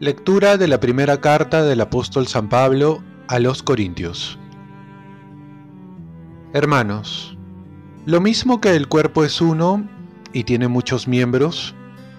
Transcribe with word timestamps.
Lectura 0.00 0.56
de 0.56 0.68
la 0.68 0.78
primera 0.78 1.20
carta 1.20 1.64
del 1.64 1.80
apóstol 1.80 2.28
San 2.28 2.48
Pablo 2.48 3.02
a 3.26 3.40
los 3.40 3.64
Corintios. 3.64 4.38
Hermanos, 6.52 7.36
lo 8.06 8.20
mismo 8.20 8.60
que 8.60 8.76
el 8.76 8.86
cuerpo 8.86 9.24
es 9.24 9.40
uno 9.40 9.88
y 10.32 10.44
tiene 10.44 10.68
muchos 10.68 11.08
miembros, 11.08 11.74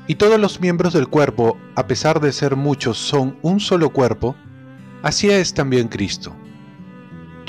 y 0.08 0.16
todos 0.16 0.38
los 0.40 0.60
miembros 0.60 0.92
del 0.92 1.08
cuerpo, 1.08 1.58
a 1.76 1.88
pesar 1.88 2.20
de 2.20 2.34
ser 2.34 2.58
muchos, 2.58 2.98
son 2.98 3.38
un 3.44 3.62
solo 3.62 3.92
cuerpo, 3.92 4.36
así 5.02 5.30
es 5.30 5.54
también 5.54 5.88
Cristo. 5.88 6.36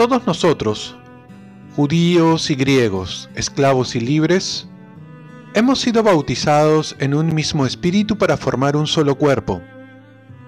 Todos 0.01 0.27
nosotros, 0.27 0.97
judíos 1.77 2.51
y 2.51 2.55
griegos, 2.55 3.29
esclavos 3.35 3.95
y 3.95 4.01
libres, 4.01 4.67
hemos 5.53 5.79
sido 5.79 6.03
bautizados 6.03 6.97
en 7.01 7.13
un 7.13 7.35
mismo 7.35 7.67
espíritu 7.67 8.17
para 8.17 8.39
formar 8.39 8.77
un 8.77 8.87
solo 8.87 9.17
cuerpo 9.17 9.61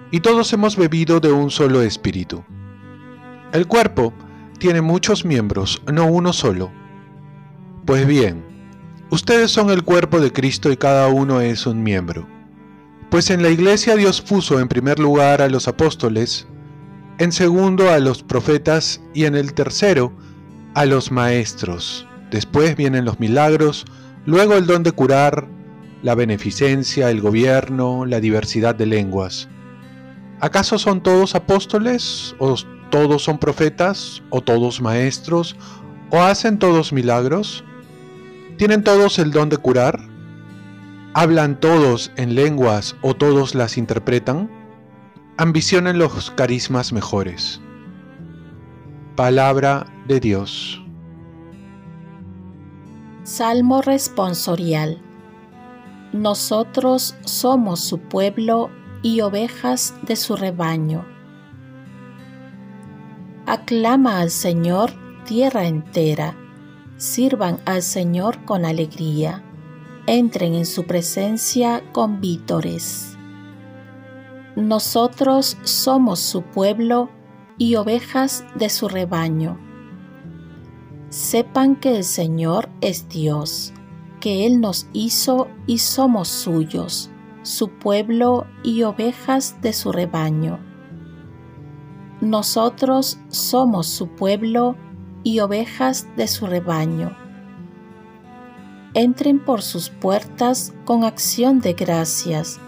y 0.09 0.21
todos 0.21 0.51
hemos 0.53 0.75
bebido 0.75 1.19
de 1.19 1.31
un 1.31 1.51
solo 1.51 1.83
espíritu. 1.83 2.43
El 3.51 3.67
cuerpo 3.67 4.11
tiene 4.57 4.81
muchos 4.81 5.23
miembros, 5.23 5.83
no 5.85 6.07
uno 6.07 6.33
solo. 6.33 6.71
Pues 7.85 8.07
bien, 8.07 8.43
ustedes 9.11 9.51
son 9.51 9.69
el 9.69 9.83
cuerpo 9.83 10.19
de 10.19 10.33
Cristo 10.33 10.71
y 10.71 10.77
cada 10.77 11.09
uno 11.09 11.41
es 11.41 11.67
un 11.67 11.83
miembro. 11.83 12.27
Pues 13.11 13.29
en 13.29 13.43
la 13.43 13.49
iglesia 13.49 13.95
Dios 13.95 14.19
puso 14.19 14.59
en 14.59 14.67
primer 14.67 14.97
lugar 14.97 15.43
a 15.43 15.47
los 15.47 15.67
apóstoles, 15.67 16.47
en 17.19 17.31
segundo 17.31 17.91
a 17.91 17.99
los 17.99 18.23
profetas 18.23 19.01
y 19.13 19.25
en 19.25 19.35
el 19.35 19.53
tercero 19.53 20.13
a 20.73 20.85
los 20.85 21.11
maestros. 21.11 22.07
Después 22.31 22.75
vienen 22.75 23.05
los 23.05 23.19
milagros, 23.19 23.85
luego 24.25 24.55
el 24.55 24.65
don 24.65 24.83
de 24.83 24.91
curar, 24.91 25.47
la 26.01 26.15
beneficencia, 26.15 27.09
el 27.09 27.21
gobierno, 27.21 28.05
la 28.05 28.19
diversidad 28.19 28.73
de 28.75 28.87
lenguas. 28.87 29.47
¿Acaso 30.39 30.77
son 30.79 31.01
todos 31.01 31.35
apóstoles? 31.35 32.35
¿O 32.39 32.55
todos 32.89 33.23
son 33.23 33.37
profetas? 33.37 34.23
¿O 34.29 34.41
todos 34.41 34.81
maestros? 34.81 35.55
¿O 36.09 36.21
hacen 36.21 36.59
todos 36.59 36.91
milagros? 36.91 37.63
¿Tienen 38.57 38.83
todos 38.83 39.19
el 39.19 39.31
don 39.31 39.49
de 39.49 39.57
curar? 39.57 39.99
¿Hablan 41.13 41.59
todos 41.59 42.11
en 42.17 42.35
lenguas 42.35 42.95
o 43.01 43.13
todos 43.13 43.55
las 43.55 43.77
interpretan? 43.77 44.62
Ambicionen 45.35 45.97
los 45.97 46.29
carismas 46.29 46.93
mejores. 46.93 47.59
Palabra 49.15 49.87
de 50.07 50.19
Dios. 50.19 50.79
Salmo 53.23 53.81
responsorial. 53.81 55.01
Nosotros 56.11 57.15
somos 57.25 57.79
su 57.79 57.97
pueblo 57.97 58.69
y 59.01 59.21
ovejas 59.21 59.95
de 60.03 60.17
su 60.17 60.35
rebaño. 60.35 61.03
Aclama 63.47 64.19
al 64.19 64.29
Señor 64.29 64.91
tierra 65.25 65.65
entera, 65.65 66.35
sirvan 66.97 67.59
al 67.65 67.81
Señor 67.81 68.45
con 68.45 68.65
alegría, 68.65 69.43
entren 70.05 70.53
en 70.53 70.67
su 70.67 70.85
presencia 70.85 71.81
con 71.91 72.21
vítores. 72.21 73.12
Nosotros 74.55 75.57
somos 75.63 76.19
su 76.19 76.43
pueblo 76.43 77.09
y 77.57 77.75
ovejas 77.75 78.45
de 78.55 78.69
su 78.69 78.87
rebaño. 78.87 79.59
Sepan 81.09 81.75
que 81.75 81.97
el 81.97 82.03
Señor 82.03 82.69
es 82.81 83.09
Dios, 83.09 83.73
que 84.19 84.45
Él 84.45 84.61
nos 84.61 84.87
hizo 84.93 85.47
y 85.67 85.79
somos 85.79 86.27
suyos 86.27 87.09
su 87.43 87.67
pueblo 87.67 88.47
y 88.63 88.83
ovejas 88.83 89.61
de 89.61 89.73
su 89.73 89.91
rebaño. 89.91 90.59
Nosotros 92.21 93.19
somos 93.27 93.87
su 93.87 94.07
pueblo 94.07 94.77
y 95.23 95.39
ovejas 95.41 96.07
de 96.15 96.27
su 96.27 96.47
rebaño. 96.47 97.15
Entren 98.93 99.43
por 99.43 99.61
sus 99.61 99.89
puertas 99.89 100.73
con 100.85 101.03
acción 101.03 101.59
de 101.59 101.73
gracias, 101.73 102.61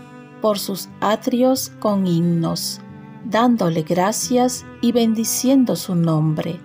por 0.46 0.60
sus 0.60 0.90
atrios 1.02 1.72
con 1.80 2.06
himnos, 2.06 2.80
dándole 3.24 3.82
gracias 3.82 4.64
y 4.80 4.92
bendiciendo 4.92 5.76
su 5.76 5.96
nombre. 5.96 6.60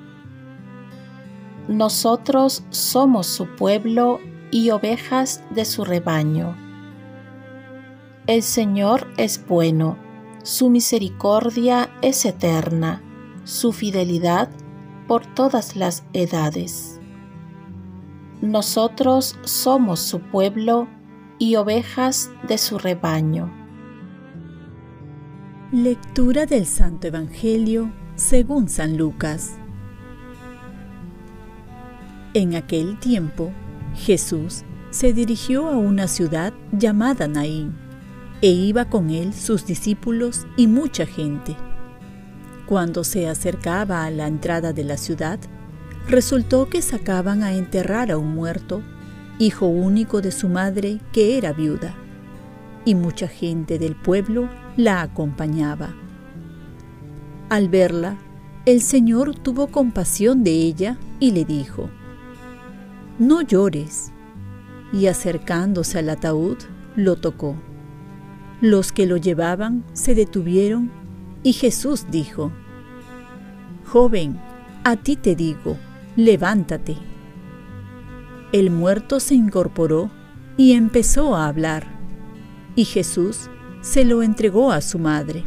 Nosotros 1.66 2.62
somos 2.68 3.26
su 3.26 3.46
pueblo 3.56 4.20
y 4.50 4.68
ovejas 4.68 5.42
de 5.48 5.64
su 5.64 5.86
rebaño. 5.86 6.54
El 8.26 8.42
Señor 8.42 9.06
es 9.16 9.46
bueno, 9.46 9.96
su 10.42 10.68
misericordia 10.68 11.88
es 12.02 12.26
eterna, 12.26 13.02
su 13.44 13.72
fidelidad 13.72 14.50
por 15.08 15.24
todas 15.24 15.74
las 15.74 16.04
edades. 16.12 17.00
Nosotros 18.42 19.38
somos 19.44 20.00
su 20.00 20.20
pueblo 20.20 20.86
y 21.38 21.56
ovejas 21.56 22.30
de 22.46 22.58
su 22.58 22.76
rebaño. 22.76 23.59
Lectura 25.72 26.46
del 26.46 26.66
Santo 26.66 27.06
Evangelio 27.06 27.92
según 28.16 28.68
San 28.68 28.96
Lucas. 28.96 29.52
En 32.34 32.56
aquel 32.56 32.98
tiempo, 32.98 33.52
Jesús 33.94 34.64
se 34.90 35.12
dirigió 35.12 35.68
a 35.68 35.76
una 35.76 36.08
ciudad 36.08 36.52
llamada 36.72 37.28
Naín 37.28 37.76
e 38.42 38.48
iba 38.48 38.86
con 38.86 39.10
él 39.10 39.32
sus 39.32 39.64
discípulos 39.64 40.44
y 40.56 40.66
mucha 40.66 41.06
gente. 41.06 41.56
Cuando 42.66 43.04
se 43.04 43.28
acercaba 43.28 44.04
a 44.04 44.10
la 44.10 44.26
entrada 44.26 44.72
de 44.72 44.82
la 44.82 44.96
ciudad, 44.96 45.38
resultó 46.08 46.68
que 46.68 46.82
sacaban 46.82 47.44
a 47.44 47.52
enterrar 47.52 48.10
a 48.10 48.18
un 48.18 48.34
muerto, 48.34 48.82
hijo 49.38 49.66
único 49.66 50.20
de 50.20 50.32
su 50.32 50.48
madre 50.48 50.98
que 51.12 51.38
era 51.38 51.52
viuda, 51.52 51.94
y 52.84 52.94
mucha 52.94 53.28
gente 53.28 53.78
del 53.78 53.94
pueblo 53.94 54.48
la 54.76 55.02
acompañaba. 55.02 55.94
Al 57.48 57.68
verla, 57.68 58.16
el 58.66 58.80
Señor 58.80 59.34
tuvo 59.34 59.68
compasión 59.68 60.44
de 60.44 60.52
ella 60.52 60.98
y 61.18 61.32
le 61.32 61.44
dijo, 61.44 61.90
No 63.18 63.42
llores. 63.42 64.12
Y 64.92 65.06
acercándose 65.06 65.98
al 65.98 66.10
ataúd, 66.10 66.58
lo 66.96 67.16
tocó. 67.16 67.56
Los 68.60 68.92
que 68.92 69.06
lo 69.06 69.16
llevaban 69.16 69.84
se 69.92 70.14
detuvieron 70.14 70.90
y 71.42 71.52
Jesús 71.52 72.06
dijo, 72.10 72.52
Joven, 73.86 74.40
a 74.84 74.96
ti 74.96 75.16
te 75.16 75.34
digo, 75.34 75.76
levántate. 76.16 76.96
El 78.52 78.70
muerto 78.70 79.20
se 79.20 79.34
incorporó 79.34 80.10
y 80.56 80.72
empezó 80.72 81.36
a 81.36 81.48
hablar, 81.48 81.99
y 82.76 82.84
Jesús 82.84 83.50
se 83.80 84.04
lo 84.04 84.22
entregó 84.22 84.72
a 84.72 84.80
su 84.80 84.98
madre. 84.98 85.44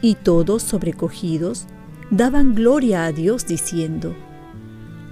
Y 0.00 0.16
todos 0.16 0.62
sobrecogidos 0.62 1.66
daban 2.10 2.54
gloria 2.54 3.04
a 3.04 3.12
Dios 3.12 3.46
diciendo, 3.46 4.14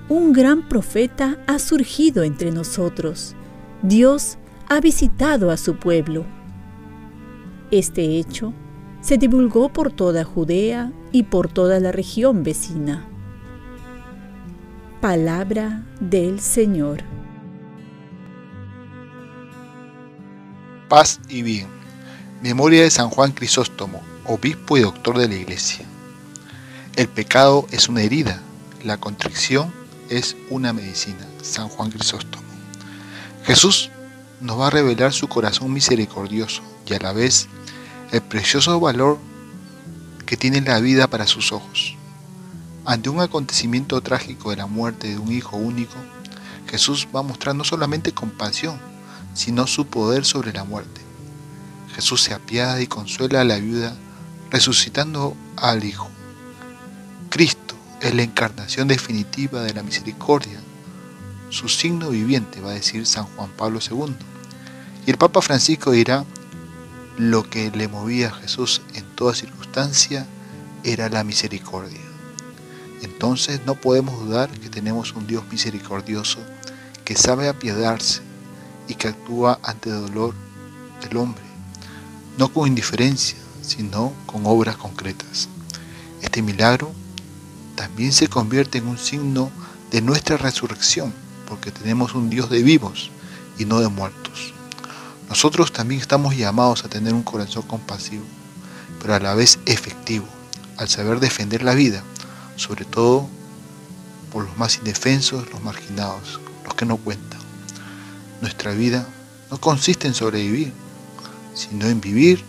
Un 0.08 0.32
gran 0.32 0.68
profeta 0.68 1.38
ha 1.46 1.58
surgido 1.58 2.22
entre 2.22 2.50
nosotros, 2.50 3.34
Dios 3.82 4.38
ha 4.68 4.80
visitado 4.80 5.50
a 5.50 5.56
su 5.56 5.76
pueblo. 5.76 6.26
Este 7.70 8.18
hecho 8.18 8.52
se 9.00 9.16
divulgó 9.16 9.72
por 9.72 9.92
toda 9.92 10.24
Judea 10.24 10.92
y 11.12 11.24
por 11.24 11.48
toda 11.48 11.80
la 11.80 11.92
región 11.92 12.42
vecina. 12.42 13.06
Palabra 15.00 15.86
del 16.00 16.40
Señor. 16.40 17.19
Paz 20.90 21.20
y 21.28 21.42
bien. 21.42 21.68
Memoria 22.42 22.82
de 22.82 22.90
San 22.90 23.10
Juan 23.10 23.30
Crisóstomo, 23.30 24.02
obispo 24.26 24.76
y 24.76 24.80
doctor 24.80 25.18
de 25.18 25.28
la 25.28 25.36
Iglesia. 25.36 25.86
El 26.96 27.06
pecado 27.06 27.64
es 27.70 27.88
una 27.88 28.02
herida, 28.02 28.42
la 28.82 28.96
contrición 28.96 29.72
es 30.08 30.36
una 30.48 30.72
medicina. 30.72 31.24
San 31.42 31.68
Juan 31.68 31.92
Crisóstomo. 31.92 32.42
Jesús 33.44 33.88
nos 34.40 34.58
va 34.58 34.66
a 34.66 34.70
revelar 34.70 35.12
su 35.12 35.28
corazón 35.28 35.72
misericordioso 35.72 36.60
y 36.84 36.94
a 36.94 36.98
la 36.98 37.12
vez 37.12 37.46
el 38.10 38.22
precioso 38.22 38.80
valor 38.80 39.20
que 40.26 40.36
tiene 40.36 40.60
la 40.60 40.80
vida 40.80 41.06
para 41.06 41.28
sus 41.28 41.52
ojos. 41.52 41.94
Ante 42.84 43.10
un 43.10 43.20
acontecimiento 43.20 44.00
trágico 44.00 44.50
de 44.50 44.56
la 44.56 44.66
muerte 44.66 45.06
de 45.06 45.18
un 45.18 45.30
hijo 45.30 45.56
único, 45.56 45.94
Jesús 46.68 47.06
va 47.14 47.20
a 47.20 47.22
mostrar 47.22 47.54
no 47.54 47.62
solamente 47.62 48.10
compasión, 48.10 48.89
sino 49.34 49.66
su 49.66 49.86
poder 49.86 50.24
sobre 50.24 50.52
la 50.52 50.64
muerte. 50.64 51.00
Jesús 51.94 52.22
se 52.22 52.34
apiada 52.34 52.80
y 52.80 52.86
consuela 52.86 53.40
a 53.40 53.44
la 53.44 53.58
viuda, 53.58 53.96
resucitando 54.50 55.36
al 55.56 55.84
hijo. 55.84 56.08
Cristo, 57.28 57.74
es 58.00 58.14
la 58.14 58.22
encarnación 58.22 58.88
definitiva 58.88 59.62
de 59.62 59.74
la 59.74 59.82
misericordia, 59.82 60.58
su 61.50 61.68
signo 61.68 62.10
viviente, 62.10 62.60
va 62.60 62.70
a 62.70 62.74
decir 62.74 63.06
San 63.06 63.24
Juan 63.24 63.50
Pablo 63.56 63.80
II. 63.80 64.14
Y 65.06 65.10
el 65.10 65.18
Papa 65.18 65.42
Francisco 65.42 65.90
dirá, 65.90 66.24
lo 67.18 67.48
que 67.48 67.70
le 67.70 67.88
movía 67.88 68.28
a 68.28 68.34
Jesús 68.34 68.80
en 68.94 69.04
toda 69.14 69.34
circunstancia 69.34 70.26
era 70.84 71.08
la 71.08 71.24
misericordia. 71.24 72.00
Entonces 73.02 73.60
no 73.66 73.74
podemos 73.74 74.18
dudar 74.24 74.48
que 74.50 74.68
tenemos 74.68 75.12
un 75.12 75.26
Dios 75.26 75.44
misericordioso 75.50 76.38
que 77.04 77.16
sabe 77.16 77.48
apiadarse 77.48 78.22
y 78.90 78.96
que 78.96 79.06
actúa 79.06 79.60
ante 79.62 79.88
el 79.88 80.00
dolor 80.08 80.34
del 81.00 81.16
hombre, 81.16 81.44
no 82.36 82.52
con 82.52 82.66
indiferencia, 82.66 83.38
sino 83.62 84.12
con 84.26 84.42
obras 84.46 84.76
concretas. 84.76 85.48
Este 86.20 86.42
milagro 86.42 86.90
también 87.76 88.12
se 88.12 88.26
convierte 88.26 88.78
en 88.78 88.88
un 88.88 88.98
signo 88.98 89.50
de 89.92 90.02
nuestra 90.02 90.36
resurrección, 90.36 91.14
porque 91.46 91.70
tenemos 91.70 92.14
un 92.14 92.30
Dios 92.30 92.50
de 92.50 92.64
vivos 92.64 93.12
y 93.58 93.64
no 93.64 93.78
de 93.78 93.88
muertos. 93.88 94.52
Nosotros 95.28 95.72
también 95.72 96.00
estamos 96.00 96.36
llamados 96.36 96.84
a 96.84 96.88
tener 96.88 97.14
un 97.14 97.22
corazón 97.22 97.62
compasivo, 97.62 98.24
pero 99.00 99.14
a 99.14 99.20
la 99.20 99.34
vez 99.34 99.60
efectivo, 99.66 100.26
al 100.78 100.88
saber 100.88 101.20
defender 101.20 101.62
la 101.62 101.74
vida, 101.74 102.02
sobre 102.56 102.84
todo 102.84 103.28
por 104.32 104.44
los 104.44 104.58
más 104.58 104.78
indefensos, 104.78 105.48
los 105.52 105.62
marginados, 105.62 106.40
los 106.64 106.74
que 106.74 106.86
no 106.86 106.96
cuentan. 106.96 107.39
Nuestra 108.40 108.72
vida 108.72 109.06
no 109.50 109.60
consiste 109.60 110.06
en 110.06 110.14
sobrevivir, 110.14 110.72
sino 111.54 111.86
en 111.86 112.00
vivir 112.00 112.42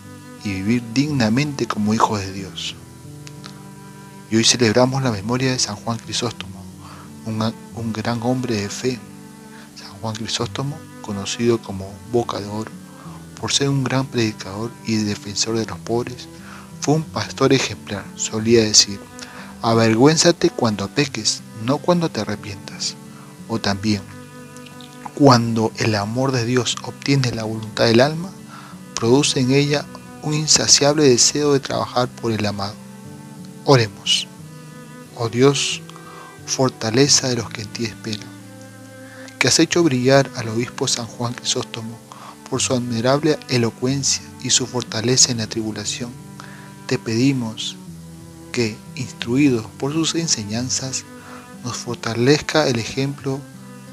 y 0.43 0.53
vivir 0.53 0.83
dignamente 0.93 1.67
como 1.67 1.93
hijos 1.93 2.19
de 2.19 2.31
Dios. 2.31 2.75
Y 4.29 4.37
hoy 4.37 4.45
celebramos 4.45 5.03
la 5.03 5.11
memoria 5.11 5.51
de 5.51 5.59
San 5.59 5.75
Juan 5.75 5.97
Crisóstomo, 5.97 6.63
un, 7.25 7.93
gran 7.93 8.21
hombre 8.23 8.55
de 8.55 8.69
fe. 8.69 8.99
San 9.75 9.91
Juan 9.99 10.15
Crisóstomo, 10.15 10.77
conocido 11.01 11.61
como 11.61 11.93
Boca 12.11 12.39
de 12.39 12.47
Oro, 12.47 12.71
por 13.39 13.51
ser 13.51 13.67
un 13.67 13.83
gran 13.83 14.05
predicador 14.05 14.71
y 14.85 14.95
defensor 14.95 15.57
de 15.57 15.65
los 15.65 15.79
pobres, 15.79 16.27
fue 16.79 16.95
un 16.95 17.03
pastor 17.03 17.51
ejemplar, 17.51 18.05
solía 18.15 18.63
decir, 18.63 18.99
avergüénzate 19.61 20.49
cuando 20.49 20.87
peques, 20.87 21.41
no 21.65 21.79
cuando 21.79 22.09
te 22.09 22.21
arrepientas. 22.21 22.95
O 23.47 23.59
también, 23.59 24.01
cuando 25.21 25.71
el 25.77 25.93
amor 25.93 26.31
de 26.31 26.45
Dios 26.45 26.77
obtiene 26.81 27.31
la 27.31 27.43
voluntad 27.43 27.85
del 27.85 27.99
alma, 27.99 28.31
produce 28.95 29.39
en 29.39 29.51
ella 29.51 29.85
un 30.23 30.33
insaciable 30.33 31.07
deseo 31.07 31.53
de 31.53 31.59
trabajar 31.59 32.07
por 32.09 32.31
el 32.31 32.43
amado. 32.43 32.73
Oremos. 33.65 34.27
Oh 35.15 35.29
Dios, 35.29 35.83
fortaleza 36.47 37.29
de 37.29 37.35
los 37.35 37.51
que 37.51 37.61
en 37.61 37.67
ti 37.67 37.85
esperan, 37.85 38.27
que 39.37 39.47
has 39.47 39.59
hecho 39.59 39.83
brillar 39.83 40.27
al 40.37 40.49
obispo 40.49 40.87
San 40.87 41.05
Juan 41.05 41.35
Crisóstomo 41.35 41.99
por 42.49 42.59
su 42.59 42.73
admirable 42.73 43.37
elocuencia 43.47 44.23
y 44.41 44.49
su 44.49 44.65
fortaleza 44.65 45.31
en 45.31 45.37
la 45.37 45.45
tribulación, 45.45 46.09
te 46.87 46.97
pedimos 46.97 47.75
que, 48.51 48.75
instruidos 48.95 49.67
por 49.77 49.93
sus 49.93 50.15
enseñanzas, 50.15 51.03
nos 51.63 51.77
fortalezca 51.77 52.67
el 52.67 52.79
ejemplo 52.79 53.39